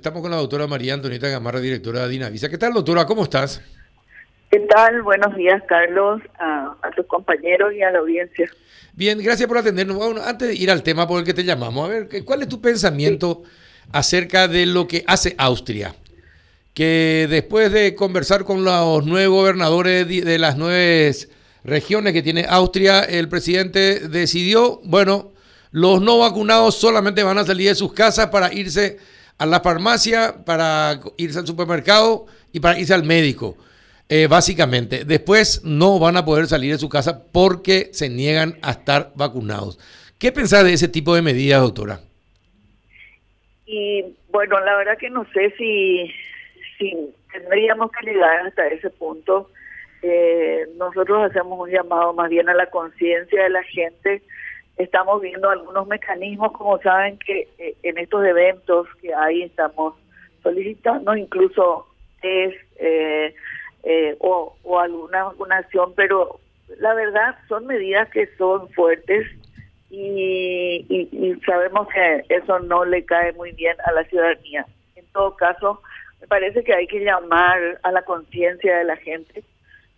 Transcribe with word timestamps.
Estamos 0.00 0.22
con 0.22 0.30
la 0.30 0.36
doctora 0.36 0.68
María 0.68 0.94
Antonieta 0.94 1.26
Gamarra, 1.26 1.58
directora 1.58 2.02
de 2.02 2.10
Dinavisa. 2.10 2.48
¿Qué 2.48 2.56
tal, 2.56 2.72
doctora? 2.72 3.04
¿Cómo 3.04 3.24
estás? 3.24 3.60
¿Qué 4.48 4.60
tal? 4.60 5.02
Buenos 5.02 5.34
días, 5.34 5.60
Carlos, 5.68 6.22
a, 6.38 6.76
tus 6.94 7.04
compañeros 7.06 7.72
y 7.74 7.82
a 7.82 7.90
la 7.90 7.98
audiencia. 7.98 8.48
Bien, 8.92 9.18
gracias 9.18 9.48
por 9.48 9.58
atendernos. 9.58 9.96
Bueno, 9.96 10.20
antes 10.24 10.46
de 10.46 10.54
ir 10.54 10.70
al 10.70 10.84
tema 10.84 11.08
por 11.08 11.18
el 11.18 11.26
que 11.26 11.34
te 11.34 11.42
llamamos, 11.42 11.84
a 11.84 11.92
ver, 11.92 12.08
¿cuál 12.24 12.42
es 12.42 12.48
tu 12.48 12.60
pensamiento 12.60 13.42
acerca 13.90 14.46
de 14.46 14.66
lo 14.66 14.86
que 14.86 15.02
hace 15.08 15.34
Austria? 15.36 15.96
Que 16.74 17.26
después 17.28 17.72
de 17.72 17.96
conversar 17.96 18.44
con 18.44 18.62
los 18.62 19.04
nueve 19.04 19.26
gobernadores 19.26 20.06
de 20.06 20.38
las 20.38 20.56
nueve 20.56 21.12
regiones 21.64 22.12
que 22.12 22.22
tiene 22.22 22.46
Austria, 22.48 23.00
el 23.00 23.28
presidente 23.28 24.06
decidió, 24.08 24.80
bueno, 24.84 25.32
los 25.72 26.00
no 26.00 26.18
vacunados 26.18 26.76
solamente 26.76 27.24
van 27.24 27.38
a 27.38 27.44
salir 27.44 27.70
de 27.70 27.74
sus 27.74 27.92
casas 27.92 28.28
para 28.28 28.54
irse 28.54 28.98
a 29.38 29.46
la 29.46 29.60
farmacia, 29.60 30.44
para 30.44 31.00
irse 31.16 31.38
al 31.38 31.46
supermercado 31.46 32.26
y 32.52 32.60
para 32.60 32.78
irse 32.78 32.92
al 32.92 33.04
médico, 33.04 33.56
eh, 34.08 34.26
básicamente. 34.26 35.04
Después 35.04 35.62
no 35.64 35.98
van 35.98 36.16
a 36.16 36.24
poder 36.24 36.46
salir 36.46 36.72
de 36.72 36.78
su 36.78 36.88
casa 36.88 37.22
porque 37.32 37.90
se 37.92 38.08
niegan 38.08 38.58
a 38.62 38.72
estar 38.72 39.12
vacunados. 39.14 39.78
¿Qué 40.18 40.32
pensás 40.32 40.64
de 40.64 40.72
ese 40.72 40.88
tipo 40.88 41.14
de 41.14 41.22
medidas, 41.22 41.62
doctora? 41.62 42.00
Y 43.66 44.04
bueno, 44.30 44.58
la 44.60 44.76
verdad 44.76 44.98
que 44.98 45.10
no 45.10 45.24
sé 45.32 45.54
si, 45.56 46.10
si 46.76 47.14
tendríamos 47.32 47.90
que 47.92 48.10
llegar 48.10 48.46
hasta 48.46 48.66
ese 48.66 48.90
punto. 48.90 49.50
Eh, 50.02 50.66
nosotros 50.76 51.30
hacemos 51.30 51.60
un 51.60 51.70
llamado 51.70 52.12
más 52.14 52.30
bien 52.30 52.48
a 52.48 52.54
la 52.54 52.66
conciencia 52.66 53.42
de 53.42 53.50
la 53.50 53.62
gente 53.64 54.22
Estamos 54.78 55.20
viendo 55.20 55.50
algunos 55.50 55.88
mecanismos, 55.88 56.52
como 56.52 56.78
saben 56.78 57.18
que 57.18 57.48
eh, 57.58 57.74
en 57.82 57.98
estos 57.98 58.24
eventos 58.24 58.86
que 59.02 59.12
hay 59.12 59.42
estamos 59.42 59.94
solicitando 60.42 61.16
incluso 61.16 61.86
test 62.22 62.56
eh, 62.76 63.34
eh, 63.82 64.16
o, 64.20 64.54
alguna 64.78 65.24
vacunación, 65.24 65.94
pero 65.96 66.38
la 66.78 66.94
verdad 66.94 67.36
son 67.48 67.66
medidas 67.66 68.08
que 68.10 68.28
son 68.36 68.68
fuertes 68.70 69.26
y, 69.90 70.84
y, 70.88 71.40
sabemos 71.46 71.88
que 71.88 72.24
eso 72.28 72.60
no 72.60 72.84
le 72.84 73.04
cae 73.04 73.32
muy 73.32 73.52
bien 73.52 73.76
a 73.84 73.92
la 73.92 74.04
ciudadanía. 74.04 74.66
En 74.94 75.06
todo 75.06 75.34
caso, 75.34 75.82
me 76.20 76.26
parece 76.26 76.62
que 76.62 76.74
hay 76.74 76.86
que 76.86 77.00
llamar 77.00 77.80
a 77.82 77.90
la 77.90 78.02
conciencia 78.02 78.76
de 78.78 78.84
la 78.84 78.96
gente 78.96 79.42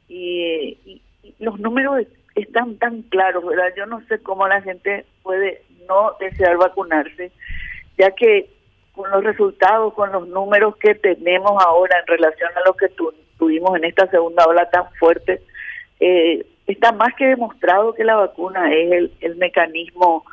y, 0.09 0.79
y, 0.87 1.03
los 1.39 1.59
números 1.59 2.07
están 2.43 2.77
tan 2.77 3.03
claros, 3.03 3.45
¿verdad? 3.45 3.73
Yo 3.77 3.87
no 3.87 4.01
sé 4.07 4.19
cómo 4.23 4.47
la 4.49 4.61
gente 4.63 5.05
puede 5.23 5.63
no 5.89 6.17
desear 6.21 6.57
vacunarse, 6.57 7.33
ya 7.99 8.11
que 8.13 8.49
con 8.93 9.11
los 9.11 9.25
resultados, 9.25 9.95
con 9.95 10.13
los 10.13 10.29
números 10.29 10.77
que 10.77 10.95
tenemos 10.95 11.53
ahora 11.65 11.99
en 12.01 12.07
relación 12.07 12.51
a 12.57 12.67
lo 12.67 12.75
que 12.75 12.89
tuvimos 13.39 13.77
en 13.77 13.85
esta 13.85 14.07
segunda 14.09 14.47
ola 14.47 14.69
tan 14.71 14.91
fuerte, 14.95 15.41
eh, 16.01 16.45
está 16.67 16.93
más 16.93 17.15
que 17.15 17.27
demostrado 17.27 17.95
que 17.95 18.05
la 18.05 18.17
vacuna 18.17 18.73
es 18.73 18.93
el, 18.93 19.13
el 19.21 19.37
mecanismo, 19.37 20.25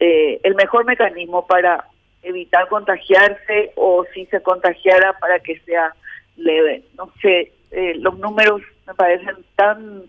eh, 0.00 0.40
el 0.42 0.54
mejor 0.54 0.84
mecanismo 0.84 1.46
para 1.46 1.84
evitar 2.22 2.68
contagiarse 2.68 3.72
o 3.76 4.04
si 4.12 4.26
se 4.26 4.42
contagiara 4.42 5.12
para 5.18 5.38
que 5.40 5.58
sea 5.60 5.94
leve. 6.36 6.82
No 6.96 7.10
sé, 7.20 7.52
eh, 7.70 7.94
los 7.96 8.18
números 8.18 8.62
me 8.86 8.94
parecen 8.94 9.36
tan 9.56 10.04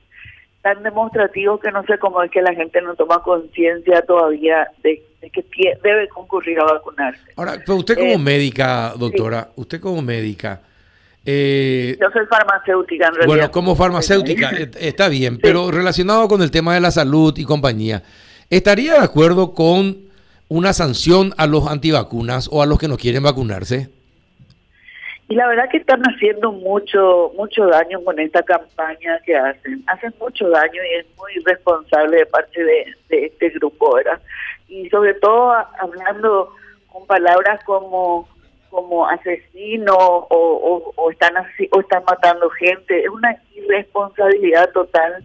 tan 0.66 0.82
demostrativo 0.82 1.60
que 1.60 1.72
no 1.72 1.84
sé 1.84 2.00
cómo 2.00 2.24
es 2.24 2.32
que 2.32 2.42
la 2.42 2.56
gente 2.56 2.82
no 2.82 2.96
toma 2.96 3.22
conciencia 3.22 4.02
todavía 4.02 4.68
de, 4.82 5.00
que 5.32 5.46
debe 5.84 6.10
concurrir 6.10 6.60
a 6.60 6.64
vacunarse. 6.64 7.22
Ahora, 7.36 7.60
pero 7.64 7.76
usted 7.76 7.94
como 7.94 8.14
eh, 8.14 8.18
médica, 8.18 8.94
doctora, 8.98 9.50
usted 9.58 9.80
como 9.80 10.02
médica... 10.02 10.62
Eh, 11.24 11.96
Yo 12.02 12.08
soy 12.10 12.26
farmacéutica 12.26 13.10
en 13.10 13.14
realidad. 13.14 13.28
Bueno, 13.28 13.52
como 13.52 13.76
farmacéutica, 13.76 14.50
eh, 14.58 14.72
está 14.80 15.08
bien, 15.08 15.38
pero 15.38 15.70
relacionado 15.70 16.28
con 16.28 16.42
el 16.42 16.50
tema 16.50 16.74
de 16.74 16.80
la 16.80 16.90
salud 16.90 17.38
y 17.38 17.46
compañía, 17.46 18.02
¿estaría 18.50 18.94
de 18.94 19.02
acuerdo 19.02 19.54
con 19.54 19.98
una 20.48 20.74
sanción 20.74 21.36
a 21.38 21.46
los 21.46 21.68
antivacunas 21.68 22.50
o 22.52 22.64
a 22.64 22.66
los 22.66 22.80
que 22.80 22.88
no 22.88 22.98
quieren 22.98 23.22
vacunarse? 23.22 23.92
Y 25.28 25.36
la 25.36 25.48
verdad 25.48 25.70
que 25.72 25.78
están 25.78 26.04
haciendo 26.04 26.52
mucho 26.52 27.32
mucho 27.36 27.66
daño 27.66 28.04
con 28.04 28.20
esta 28.20 28.44
campaña 28.44 29.20
que 29.26 29.36
hacen. 29.36 29.84
Hacen 29.88 30.14
mucho 30.20 30.48
daño 30.50 30.82
y 30.84 31.00
es 31.00 31.06
muy 31.18 31.34
irresponsable 31.38 32.18
de 32.18 32.26
parte 32.28 32.64
de, 32.64 32.96
este 33.10 33.50
grupo, 33.50 33.96
¿verdad? 33.96 34.22
Y 34.68 34.88
sobre 34.90 35.16
todo 35.16 35.54
hablando 35.80 36.54
con 36.92 37.06
palabras 37.08 37.64
como 37.64 38.28
como 38.70 39.08
asesino 39.08 39.96
o, 39.96 40.94
o, 40.98 41.10
están 41.10 41.38
así, 41.38 41.70
o 41.72 41.80
están 41.80 42.04
matando 42.04 42.50
gente. 42.50 43.04
Es 43.04 43.10
una 43.10 43.34
irresponsabilidad 43.56 44.70
total. 44.74 45.24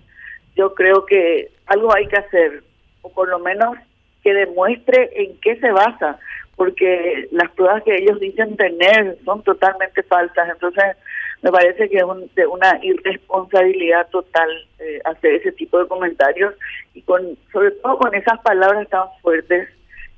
Yo 0.55 0.73
creo 0.75 1.05
que 1.05 1.51
algo 1.67 1.93
hay 1.93 2.07
que 2.07 2.17
hacer, 2.17 2.63
o 3.03 3.13
por 3.13 3.29
lo 3.29 3.41
menos 3.41 3.77
que 4.23 4.33
demuestre 4.35 5.11
en 5.15 5.37
qué 5.41 5.57
se 5.57 5.73
basa 5.73 6.21
porque 6.61 7.27
las 7.31 7.51
pruebas 7.53 7.83
que 7.85 7.97
ellos 7.97 8.21
dicen 8.21 8.55
tener 8.55 9.17
son 9.25 9.43
totalmente 9.45 10.03
falsas. 10.03 10.47
Entonces, 10.51 10.95
me 11.41 11.51
parece 11.51 11.89
que 11.89 11.97
es 11.97 12.35
de 12.35 12.47
una 12.47 12.79
irresponsabilidad 12.83 14.07
total 14.11 14.51
eh, 14.79 15.01
hacer 15.07 15.37
ese 15.37 15.53
tipo 15.53 15.79
de 15.79 15.89
comentarios 15.89 16.53
y 16.93 17.01
con 17.01 17.39
sobre 17.51 17.71
todo 17.71 17.97
con 17.97 18.15
esas 18.15 18.39
palabras 18.41 18.87
tan 18.91 19.05
fuertes. 19.23 19.71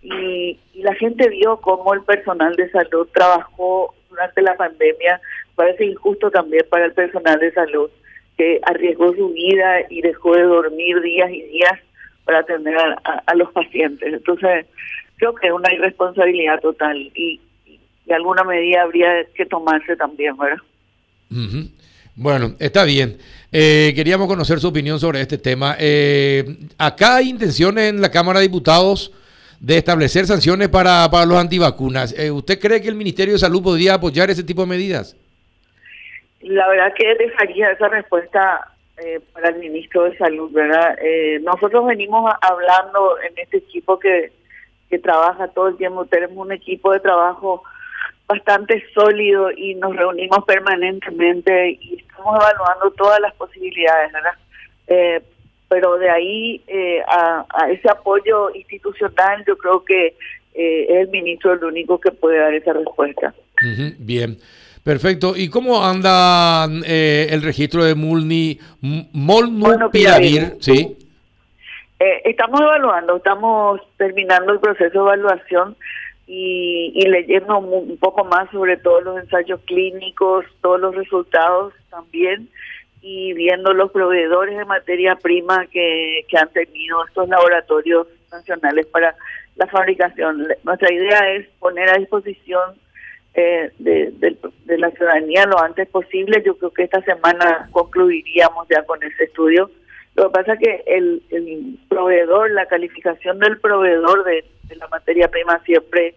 Y, 0.03 0.59
la 0.75 0.93
gente 0.97 1.29
vio 1.29 1.59
cómo 1.59 1.95
el 1.95 2.03
personal 2.03 2.57
de 2.57 2.69
salud 2.73 3.07
trabajó 3.15 3.95
durante 4.11 4.43
la 4.43 4.57
pandemia. 4.57 5.21
Parece 5.55 5.85
injusto 5.85 6.29
también 6.33 6.67
para 6.69 6.87
el 6.87 6.93
personal 6.93 7.39
de 7.39 7.53
salud 7.53 7.89
que 8.37 8.59
arriesgó 8.65 9.15
su 9.15 9.29
vida 9.29 9.83
y 9.89 10.01
dejó 10.01 10.35
de 10.35 10.43
dormir 10.43 11.01
días 11.03 11.31
y 11.31 11.43
días 11.43 11.79
para 12.25 12.41
atender 12.41 12.75
a 12.77 13.35
los 13.37 13.53
pacientes. 13.53 14.13
Entonces, 14.13 14.67
creo 15.23 15.35
que 15.37 15.47
es 15.47 15.53
una 15.53 15.73
irresponsabilidad 15.73 16.59
total 16.61 16.97
y, 17.15 17.41
de 18.05 18.15
alguna 18.15 18.43
medida 18.43 18.83
habría 18.83 19.25
que 19.33 19.47
tomarse 19.47 19.95
también, 19.95 20.37
¿verdad? 20.37 20.59
Bueno, 22.17 22.57
está 22.59 22.83
bien. 22.83 23.19
Eh, 23.53 23.93
queríamos 23.95 24.27
conocer 24.27 24.59
su 24.59 24.67
opinión 24.67 24.99
sobre 24.99 25.21
este 25.21 25.39
tema. 25.39 25.77
Eh, 25.79 26.45
acá 26.77 27.17
hay 27.17 27.29
intenciones 27.31 27.91
en 27.91 28.01
la 28.01 28.11
Cámara 28.11 28.41
de 28.41 28.49
Diputados 28.49 29.13
de 29.61 29.77
establecer 29.77 30.27
sanciones 30.27 30.69
para, 30.69 31.09
para 31.09 31.25
los 31.25 31.39
antivacunas. 31.39 32.19
Eh, 32.19 32.33
¿Usted 32.33 32.59
cree 32.59 32.83
que 32.83 32.89
el 32.89 32.97
Ministerio 32.97 33.35
de 33.35 33.39
Salud 33.39 33.63
podría 33.63 33.95
apoyar 33.95 34.29
ese 34.29 34.43
tipo 34.43 34.63
de 34.63 34.69
medidas? 34.69 35.17
La 36.41 36.69
verdad 36.69 36.93
que 36.97 37.15
dejaría 37.15 37.71
esa 37.71 37.87
respuesta 37.87 38.67
para 39.33 39.51
el 39.51 39.61
ministro 39.61 40.05
de 40.05 40.17
Salud, 40.17 40.53
¿verdad? 40.53 40.97
nosotros 41.43 41.87
venimos 41.87 42.33
hablando 42.41 43.17
en 43.21 43.33
este 43.37 43.57
equipo 43.57 43.99
que 43.99 44.31
que 44.93 44.99
trabaja 44.99 45.49
todo 45.49 45.69
el 45.69 45.79
tiempo. 45.79 46.05
Tenemos 46.05 46.37
un 46.37 46.53
equipo 46.53 46.93
de 46.93 47.01
trabajo 47.01 47.63
bastante 48.29 48.85
sólido 48.93 49.51
y 49.51 49.75
nos 49.77 49.97
reunimos 49.97 50.45
permanentemente 50.45 51.79
y 51.81 51.97
estamos 51.99 52.37
evaluando 52.39 52.91
todas 52.91 53.19
las 53.21 53.35
posibilidades, 53.37 54.13
¿verdad? 54.13 54.33
Eh, 54.89 55.23
pero 55.71 55.97
de 55.97 56.11
ahí 56.11 56.61
eh, 56.67 57.01
a, 57.09 57.47
ese 57.71 57.89
apoyo 57.91 58.55
institucional 58.55 59.43
yo 59.47 59.57
creo 59.57 59.83
que 59.83 60.09
eh, 60.55 60.87
es 60.91 60.97
el 61.05 61.09
ministro 61.09 61.55
el 61.55 61.65
único 61.65 61.99
que 61.99 62.11
puede 62.11 62.37
dar 62.37 62.53
esa 62.53 62.75
respuesta. 62.75 63.33
bien. 63.99 64.37
Perfecto. 64.85 65.35
¿Y 65.37 65.49
cómo 65.49 65.83
anda 65.83 66.65
el 66.65 67.41
registro 67.41 67.85
de 67.85 67.95
Mulni, 67.95 68.59
Molnupiravir? 68.83 70.57
Sí. 70.61 70.99
Eh, 72.05 72.21
estamos 72.25 72.61
evaluando, 72.61 73.19
estamos 73.19 73.81
terminando 73.97 74.53
el 74.53 74.59
proceso 74.59 74.91
de 74.91 75.15
evaluación 75.15 75.77
y, 76.27 77.01
leyendo 77.07 77.57
un 77.61 77.97
poco 77.97 78.25
más 78.25 78.51
sobre 78.51 78.77
todos 78.77 79.05
los 79.05 79.21
ensayos 79.21 79.61
clínicos, 79.67 80.45
todos 80.63 80.81
los 80.81 80.97
resultados 80.97 81.73
también 81.91 82.49
y 83.03 83.35
viendo 83.35 83.73
los 83.73 83.93
proveedores 83.93 84.59
de 84.59 84.65
materia 84.65 85.15
prima 85.15 85.65
que, 85.69 86.27
han 86.37 86.49
tenido 86.49 87.05
estos 87.07 87.29
laboratorios 87.29 88.09
nacionales 88.33 88.87
para 88.87 89.15
la 89.55 89.69
fabricación. 89.69 90.49
Nuestra 90.65 90.93
idea 90.93 91.31
es 91.35 91.47
poner 91.61 91.89
a 91.89 91.99
disposición 91.99 92.75
eh, 93.35 93.71
de, 93.79 94.11
de, 94.65 94.79
la 94.79 94.91
ciudadanía 94.91 95.47
lo 95.47 95.61
antes 95.61 95.89
posible. 95.89 96.43
Yo 96.45 96.59
creo 96.59 96.73
que 96.73 96.83
esta 96.83 97.01
semana 97.03 97.69
concluiríamos 97.71 98.67
ya 98.69 98.83
con 98.83 99.01
ese 99.05 99.23
estudio 99.23 99.71
lo 100.15 100.25
que 100.25 100.31
pasa 100.31 100.55
es 100.55 100.61
que 100.61 100.83
el, 100.87 101.79
proveedor, 101.89 102.51
la 102.51 102.67
calificación 102.67 103.39
del 103.39 103.59
proveedor 103.59 104.25
de, 104.25 104.45
la 104.77 104.89
materia 104.89 105.29
prima 105.29 105.61
siempre 105.65 106.15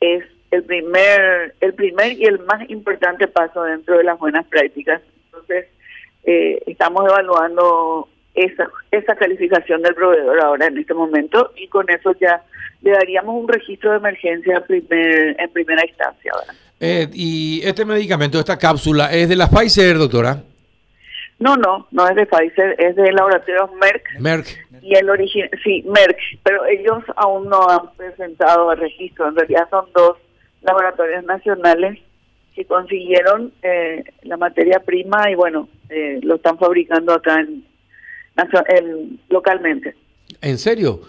es 0.00 0.24
el 0.50 0.64
primer, 0.64 1.54
el 1.60 1.74
primer 1.74 2.12
y 2.12 2.24
el 2.24 2.38
más 2.40 2.68
importante 2.68 3.28
paso 3.28 3.62
dentro 3.62 3.98
de 3.98 4.04
las 4.04 4.18
buenas 4.18 4.46
prácticas. 4.46 5.00
Entonces, 5.26 5.66
eh, 6.24 6.62
estamos 6.66 7.04
evaluando 7.06 8.08
esa, 8.34 8.68
esa 8.90 9.14
calificación 9.16 9.82
del 9.82 9.94
proveedor 9.94 10.40
ahora 10.40 10.66
en 10.66 10.78
este 10.78 10.94
momento 10.94 11.52
y 11.56 11.68
con 11.68 11.88
eso 11.90 12.14
ya 12.20 12.42
le 12.82 12.92
daríamos 12.92 13.42
un 13.42 13.48
registro 13.48 13.90
de 13.90 13.98
emergencia 13.98 14.60
primer, 14.66 15.36
en 15.38 15.50
primera 15.50 15.86
instancia. 15.86 16.32
Eh, 16.78 17.08
¿Y 17.12 17.60
este 17.64 17.84
medicamento, 17.84 18.38
esta 18.38 18.58
cápsula, 18.58 19.12
es 19.12 19.28
de 19.28 19.36
la 19.36 19.48
Pfizer, 19.48 19.98
doctora? 19.98 20.42
No, 21.40 21.56
no, 21.56 21.88
no 21.90 22.06
es 22.06 22.14
de 22.14 22.26
Pfizer, 22.26 22.76
es 22.78 22.94
de 22.96 23.12
laboratorio 23.12 23.70
Merck. 23.80 24.20
Merck. 24.20 24.46
Y 24.82 24.94
el 24.94 25.08
origen, 25.08 25.48
sí, 25.64 25.82
Merck, 25.88 26.18
pero 26.42 26.66
ellos 26.66 27.02
aún 27.16 27.48
no 27.48 27.66
han 27.68 27.90
presentado 27.96 28.70
el 28.72 28.78
registro. 28.78 29.28
En 29.28 29.36
realidad 29.36 29.66
son 29.70 29.86
dos 29.94 30.18
laboratorios 30.60 31.24
nacionales 31.24 31.98
que 32.54 32.66
consiguieron 32.66 33.52
eh, 33.62 34.04
la 34.22 34.36
materia 34.36 34.80
prima 34.80 35.30
y 35.30 35.34
bueno, 35.34 35.68
eh, 35.88 36.20
lo 36.22 36.34
están 36.34 36.58
fabricando 36.58 37.14
acá 37.14 37.40
en, 37.40 37.64
localmente. 39.30 39.94
¿En 40.42 40.58
serio? 40.58 41.00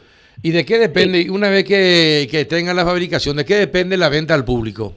¿Y 0.42 0.52
de 0.52 0.66
qué 0.66 0.80
depende, 0.80 1.30
una 1.30 1.50
vez 1.50 1.66
que, 1.66 2.28
que 2.32 2.46
tengan 2.46 2.78
la 2.78 2.86
fabricación, 2.86 3.36
de 3.36 3.46
qué 3.46 3.56
depende 3.56 3.98
la 3.98 4.08
venta 4.08 4.34
al 4.34 4.46
público? 4.46 4.94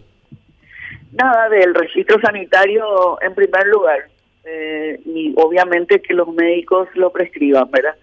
Nada, 1.10 1.48
del 1.48 1.74
registro 1.74 2.20
sanitario 2.20 3.20
en 3.20 3.34
primer 3.34 3.66
lugar. 3.66 4.13
Eh, 4.46 5.00
y 5.06 5.32
obviamente 5.36 6.02
que 6.02 6.12
los 6.12 6.28
médicos 6.28 6.88
lo 6.94 7.10
prescriban, 7.10 7.70
¿verdad? 7.70 7.94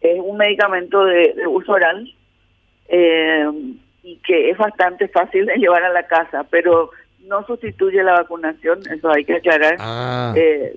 Es 0.00 0.20
un 0.22 0.36
medicamento 0.36 1.04
de, 1.04 1.34
uso 1.48 1.72
oral 1.72 2.12
eh, 2.88 3.50
y 4.02 4.16
que 4.18 4.50
es 4.50 4.56
bastante 4.56 5.08
fácil 5.08 5.46
de 5.46 5.56
llevar 5.56 5.82
a 5.82 5.90
la 5.90 6.06
casa, 6.06 6.44
pero 6.48 6.90
no 7.26 7.44
sustituye 7.44 8.02
la 8.02 8.12
vacunación, 8.12 8.80
eso 8.90 9.10
hay 9.10 9.24
que 9.24 9.36
aclarar. 9.36 9.76
Ah. 9.80 10.32
Eh, 10.36 10.76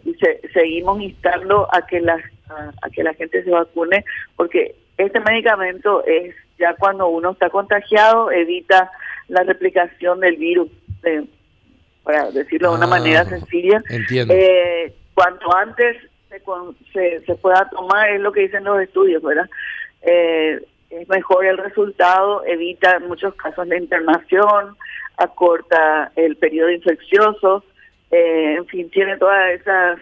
seguimos 0.51 1.00
instando 1.01 1.68
a 1.71 1.86
que 1.86 2.01
la 2.01 2.18
a, 2.50 2.89
que 2.89 3.04
la 3.04 3.13
gente 3.13 3.44
se 3.44 3.50
vacune 3.50 4.04
porque 4.36 4.75
este 4.98 5.19
medicamento 5.21 6.04
es 6.06 6.36
ya 6.60 6.75
cuando 6.75 7.07
uno 7.07 7.31
está 7.31 7.50
contagiado 7.50 8.31
evita 8.31 8.92
la 9.27 9.44
replicación 9.44 10.19
del 10.19 10.38
virus, 10.38 10.69
para 12.04 12.30
decirlo 12.31 12.71
de 12.71 12.77
una 12.77 12.86
ah, 12.86 12.89
manera 12.89 13.25
sencilla. 13.25 13.81
Entiendo. 13.89 14.33
Eh, 14.33 14.94
cuanto 15.13 15.56
antes 15.56 15.98
se, 16.92 17.21
se, 17.25 17.36
pueda 17.36 17.69
tomar, 17.69 18.10
es 18.10 18.21
lo 18.21 18.31
que 18.31 18.42
dicen 18.42 18.63
los 18.63 18.81
estudios, 18.81 19.21
¿verdad? 19.21 19.50
Eh, 20.01 20.60
es 20.89 21.10
mejor 21.10 21.45
el 21.45 21.57
resultado, 21.57 22.44
evita 22.45 23.00
muchos 23.00 23.33
casos 23.36 23.68
la 23.68 23.77
internación, 23.77 24.75
acorta 25.18 26.12
el 26.15 26.36
periodo 26.38 26.71
infeccioso, 26.71 27.63
eh, 28.12 28.56
en 28.57 28.65
fin, 28.68 28.89
tiene 28.89 29.18
todas 29.18 29.51
esas, 29.51 30.00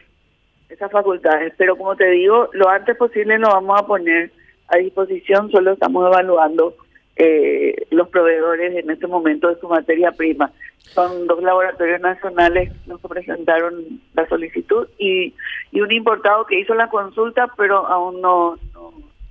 esas 0.69 0.91
facultades. 0.91 1.53
Pero 1.57 1.77
como 1.77 1.95
te 1.95 2.09
digo, 2.09 2.49
lo 2.53 2.69
antes 2.69 2.97
posible 2.97 3.37
lo 3.37 3.49
vamos 3.49 3.79
a 3.79 3.87
poner 3.87 4.31
a 4.67 4.77
disposición, 4.77 5.51
solo 5.51 5.73
estamos 5.73 6.07
evaluando 6.07 6.75
eh, 7.15 7.75
los 7.91 8.09
proveedores 8.09 8.75
en 8.75 8.89
este 8.89 9.07
momento 9.07 9.49
de 9.49 9.59
su 9.59 9.67
materia 9.67 10.11
prima. 10.11 10.51
Son 10.93 11.25
dos 11.27 11.41
laboratorios 11.41 12.01
nacionales 12.01 12.71
los 12.85 12.99
que 12.99 13.07
presentaron 13.07 14.01
la 14.13 14.27
solicitud 14.27 14.87
y, 14.97 15.33
y 15.71 15.81
un 15.81 15.91
importado 15.91 16.45
que 16.45 16.59
hizo 16.59 16.73
la 16.73 16.89
consulta, 16.89 17.47
pero 17.55 17.87
aún 17.87 18.19
no, 18.19 18.57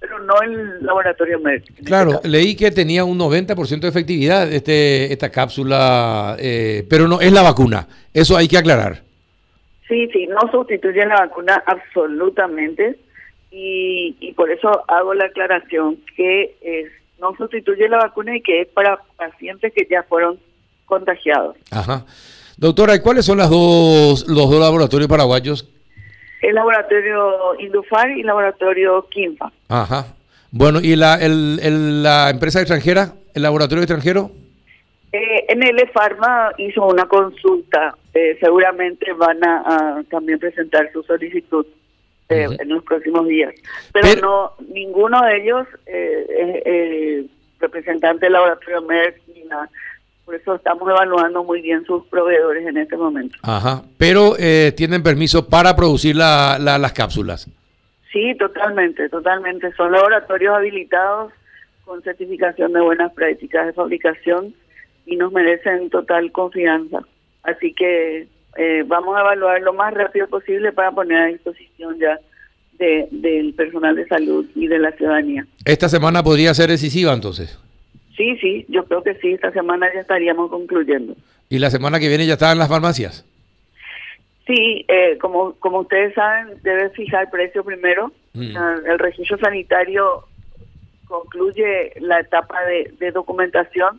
pero 0.01 0.19
no 0.21 0.41
el 0.41 0.85
laboratorio 0.85 1.39
Merck. 1.39 1.69
Este 1.69 1.85
claro, 1.85 2.21
leí 2.25 2.57
que 2.57 2.71
tenía 2.71 3.05
un 3.05 3.19
90% 3.19 3.81
de 3.81 3.89
efectividad 3.89 4.51
este 4.51 5.13
esta 5.13 5.31
cápsula, 5.31 6.37
eh, 6.39 6.87
pero 6.89 7.07
no 7.07 7.21
es 7.21 7.33
la 7.33 7.43
vacuna. 7.43 7.87
Eso 8.15 8.37
hay 8.37 8.49
que 8.49 8.57
aclarar. 8.59 9.03
Sí, 9.87 10.09
sí, 10.13 10.27
no 10.27 10.51
sustituye 10.51 11.05
la 11.05 11.17
vacuna 11.17 11.63
absolutamente 11.67 12.97
y, 13.51 14.17
y 14.21 14.33
por 14.33 14.51
eso 14.51 14.85
hago 14.89 15.13
la 15.13 15.27
aclaración 15.27 15.99
que 16.17 16.57
es 16.63 16.91
no 17.21 17.37
sustituye 17.37 17.89
la 17.89 17.99
vacuna 17.99 18.37
y 18.37 18.41
que 18.41 18.63
es 18.63 18.69
para 18.69 18.99
pacientes 19.17 19.73
que 19.75 19.87
ya 19.91 20.03
fueron 20.05 20.39
contagiados. 20.91 21.57
Ajá. 21.71 22.05
Doctora, 22.59 22.95
¿y 22.95 23.01
cuáles 23.01 23.25
son 23.25 23.39
las 23.39 23.49
dos, 23.49 24.29
los 24.29 24.51
dos 24.51 24.61
laboratorios 24.61 25.09
paraguayos? 25.09 25.67
El 26.43 26.55
laboratorio 26.55 27.59
Indufar 27.59 28.11
y 28.11 28.21
el 28.21 28.27
laboratorio 28.27 29.07
Quimpa. 29.09 29.51
Ajá. 29.69 30.15
Bueno, 30.51 30.81
¿y 30.81 30.95
la, 30.97 31.15
el, 31.15 32.03
la 32.03 32.29
empresa 32.29 32.61
extranjera, 32.61 33.15
el 33.35 33.43
laboratorio 33.43 33.83
extranjero? 33.83 34.31
Eh, 35.13 35.57
NL 35.57 35.89
Pharma 35.93 36.53
hizo 36.59 36.87
una 36.87 37.07
consulta. 37.07 37.97
Eh, 38.13 38.37
seguramente 38.41 39.13
van 39.13 39.43
a, 39.45 40.03
también 40.11 40.39
presentar 40.39 40.91
su 40.93 41.03
solicitud 41.03 41.67
eh, 42.29 42.47
en 42.59 42.69
los 42.69 42.85
próximos 42.85 43.27
días. 43.27 43.55
Pero, 43.93 44.21
no, 44.21 44.53
ninguno 44.73 45.21
de 45.23 45.37
ellos 45.37 45.67
eh, 45.87 46.27
es 46.29 46.63
eh, 46.65 47.27
representante 47.59 48.27
del 48.27 48.35
laboratorio 48.35 48.83
Merck 48.83 49.21
ni 49.35 49.43
nada. 49.45 49.69
Por 50.31 50.39
eso 50.39 50.55
estamos 50.55 50.89
evaluando 50.89 51.43
muy 51.43 51.61
bien 51.61 51.85
sus 51.85 52.07
proveedores 52.07 52.65
en 52.65 52.77
este 52.77 52.97
momento. 52.97 53.37
Ajá. 53.43 53.83
Pero 53.99 54.37
eh, 54.39 54.73
tienen 54.77 55.03
permiso 55.03 55.49
para 55.49 55.75
producir 55.75 56.15
la, 56.15 56.57
las 56.61 56.93
cápsulas. 56.93 57.51
Sí, 58.13 58.37
totalmente, 58.39 59.09
totalmente. 59.09 59.73
Son 59.73 59.91
laboratorios 59.91 60.55
habilitados 60.55 61.33
con 61.85 62.01
certificación 62.03 62.73
de 62.73 62.81
buenas 62.81 63.13
prácticas 63.13 63.67
de 63.67 63.73
fabricación 63.73 64.55
y 65.05 65.17
nos 65.17 65.33
merecen 65.33 65.91
total 65.91 66.31
confianza. 66.31 67.01
Así 67.43 67.75
que 67.75 68.29
eh, 68.57 68.85
vamos 68.87 69.17
a 69.17 69.23
evaluar 69.23 69.61
lo 69.63 69.73
más 69.73 69.93
rápido 69.95 70.29
posible 70.29 70.71
para 70.71 70.93
poner 70.93 71.23
a 71.23 71.27
disposición 71.27 71.99
ya 71.99 72.21
de, 72.79 73.09
del 73.11 73.53
personal 73.55 73.97
de 73.97 74.07
salud 74.07 74.47
y 74.55 74.69
de 74.69 74.79
la 74.79 74.93
ciudadanía. 74.93 75.45
¿Esta 75.65 75.89
semana 75.89 76.23
podría 76.23 76.55
ser 76.55 76.71
decisiva 76.71 77.13
entonces? 77.13 77.59
Sí, 78.21 78.37
sí, 78.37 78.67
yo 78.69 78.85
creo 78.85 79.03
que 79.03 79.15
sí, 79.15 79.33
esta 79.33 79.51
semana 79.51 79.89
ya 79.95 80.01
estaríamos 80.01 80.51
concluyendo. 80.51 81.17
¿Y 81.49 81.59
la 81.59 81.71
semana 81.71 81.99
que 81.99 82.09
viene 82.09 82.27
ya 82.27 82.35
están 82.35 82.53
en 82.53 82.59
las 82.59 82.69
farmacias? 82.69 83.25
Sí, 84.47 84.85
eh, 84.89 85.17
como, 85.19 85.55
como 85.55 85.81
ustedes 85.81 86.13
saben, 86.13 86.59
debe 86.63 86.91
fijar 86.91 87.31
precio 87.31 87.65
primero. 87.65 88.13
Mm. 88.35 88.55
El 88.85 88.99
registro 88.99 89.39
sanitario 89.39 90.27
concluye 91.07 91.95
la 92.01 92.21
etapa 92.21 92.63
de, 92.67 92.93
de 92.99 93.11
documentación 93.11 93.99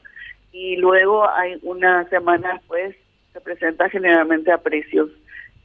y 0.52 0.76
luego 0.76 1.28
hay 1.28 1.58
una 1.64 2.08
semana 2.10 2.54
después 2.54 2.96
se 3.34 3.42
presenta 3.42 3.90
generalmente 3.90 4.52
a 4.52 4.60
precios 4.60 5.10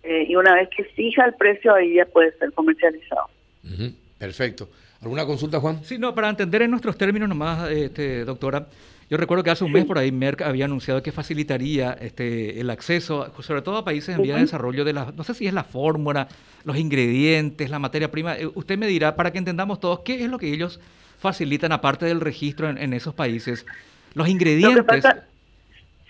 eh, 0.02 0.24
y 0.26 0.34
una 0.34 0.54
vez 0.54 0.70
que 0.74 0.84
fija 0.84 1.26
el 1.26 1.34
precio 1.34 1.74
ahí 1.74 1.96
ya 1.96 2.06
puede 2.06 2.32
ser 2.38 2.52
comercializado. 2.54 3.28
Perfecto. 4.18 4.70
¿Alguna 5.00 5.26
consulta, 5.26 5.60
Juan? 5.60 5.81
Sí, 5.84 5.98
no, 5.98 6.14
para 6.14 6.28
entender 6.28 6.62
en 6.62 6.70
nuestros 6.70 6.96
términos 6.96 7.28
nomás, 7.28 7.70
este, 7.70 8.25
doctora, 8.25 8.66
yo 9.08 9.16
recuerdo 9.16 9.44
que 9.44 9.50
hace 9.50 9.62
un 9.62 9.70
mes 9.70 9.84
por 9.84 9.98
ahí 9.98 10.10
Merck 10.10 10.43
había 10.43 10.64
anunciado 10.64 11.00
que 11.02 11.12
facilitaría 11.12 11.93
este, 11.93 12.58
el 12.60 12.70
acceso, 12.70 13.32
sobre 13.40 13.62
todo 13.62 13.76
a 13.76 13.84
países 13.84 14.16
en 14.16 14.22
vía 14.22 14.34
de 14.34 14.40
desarrollo, 14.40 14.85
de 14.85 14.92
la, 14.92 15.12
no 15.16 15.23
sé 15.23 15.35
si 15.35 15.47
es 15.47 15.54
la 15.54 15.62
fórmula, 15.62 16.26
los 16.64 16.76
ingredientes, 16.76 17.70
la 17.70 17.78
materia 17.78 18.11
prima. 18.11 18.37
Eh, 18.37 18.50
usted 18.52 18.76
me 18.76 18.88
dirá, 18.88 19.14
para 19.14 19.30
que 19.30 19.38
entendamos 19.38 19.78
todos, 19.78 20.00
¿qué 20.00 20.25
es 20.25 20.30
lo 20.30 20.38
que 20.38 20.52
ellos 20.52 20.80
facilitan 21.18 21.70
aparte 21.70 22.06
del 22.06 22.20
registro 22.20 22.68
en, 22.68 22.92
esos 22.92 23.14
países? 23.14 23.64
Los 24.14 24.28
ingredientes. 24.28 25.04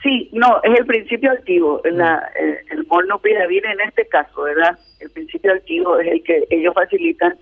Sí, 0.06 0.30
no, 0.32 0.60
es 0.62 0.78
el 0.78 0.86
principio 0.86 1.32
activo, 1.32 1.82
la, 1.82 2.30
eh, 2.38 2.60
el 2.70 2.86
molnupiravir 2.86 3.66
en 3.66 3.80
este 3.80 4.06
caso, 4.06 4.42
¿verdad? 4.42 4.78
El 5.00 5.10
principio 5.10 5.52
activo 5.52 5.98
es 5.98 6.06
el 6.06 6.22
que 6.22 6.44
ellos 6.48 6.74
facilitan. 6.74 7.36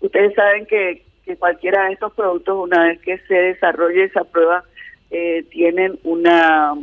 Ustedes 0.00 0.34
saben 0.34 0.66
que, 0.66 1.02
que 1.24 1.36
cualquiera 1.36 1.86
de 1.86 1.94
estos 1.94 2.12
productos, 2.12 2.68
una 2.68 2.88
vez 2.88 3.00
que 3.00 3.16
se 3.20 3.34
desarrolle 3.34 4.04
esa 4.04 4.24
prueba, 4.24 4.64
eh, 5.10 5.46
tienen 5.48 5.98
una, 6.04 6.74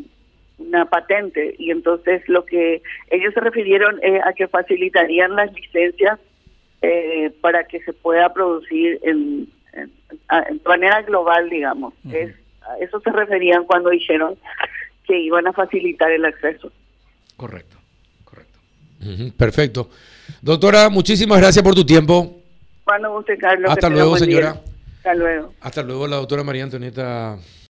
una 0.58 0.86
patente 0.86 1.54
y 1.60 1.70
entonces 1.70 2.28
lo 2.28 2.44
que 2.44 2.82
ellos 3.12 3.32
se 3.36 3.40
refirieron 3.40 4.00
es 4.02 4.20
a 4.26 4.34
que 4.34 4.48
facilitarían 4.48 5.36
las 5.36 5.54
licencias 5.54 6.20
eh, 6.82 7.32
para 7.42 7.66
que 7.66 7.80
se 7.82 7.94
pueda 7.94 8.34
producir 8.34 9.00
en, 9.04 9.48
en, 9.74 9.92
manera 10.66 11.04
global, 11.04 11.48
digamos. 11.48 11.94
es, 12.12 12.34
a 12.68 12.78
eso 12.80 13.00
se 13.02 13.12
referían 13.12 13.66
cuando 13.66 13.92
dijeron 13.92 14.36
que 15.08 15.20
iban 15.20 15.48
a 15.48 15.54
facilitar 15.54 16.12
el 16.12 16.26
acceso. 16.26 16.72
Correcto, 17.36 17.78
correcto. 18.24 18.60
perfecto. 19.38 19.90
Doctora, 20.42 20.90
muchísimas 20.90 21.40
gracias 21.40 21.64
por 21.64 21.74
tu 21.74 21.86
tiempo. 21.86 22.42
Cuando 22.84 23.18
usted, 23.18 23.38
Carlos. 23.40 23.72
Hasta 23.72 23.90
luego, 23.90 24.18
señora. 24.18 24.62
Hasta 24.98 25.14
luego. 25.14 25.54
Hasta 25.62 25.84
luego, 25.84 26.08
la 26.08 26.16
doctora 26.18 26.44
María 26.44 26.64
Antonieta 26.64 27.38